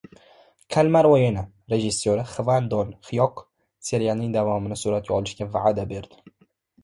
[0.75, 1.41] “Kalmar o‘yini”
[1.73, 3.43] rejissori Xvan Don-Xyok
[3.89, 6.35] serialning davomini suratga olishga va’da berdi